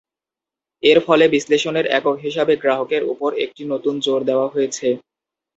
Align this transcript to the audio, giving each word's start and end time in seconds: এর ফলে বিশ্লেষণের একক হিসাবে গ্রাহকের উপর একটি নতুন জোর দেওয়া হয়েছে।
এর 0.83 0.99
ফলে 1.07 1.25
বিশ্লেষণের 1.27 1.85
একক 1.97 2.15
হিসাবে 2.25 2.53
গ্রাহকের 2.55 3.03
উপর 3.13 3.29
একটি 3.45 3.63
নতুন 3.71 3.95
জোর 4.05 4.21
দেওয়া 4.29 4.47
হয়েছে। 4.47 4.87